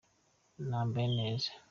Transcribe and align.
nambaye 0.69 1.07
neza. 1.17 1.49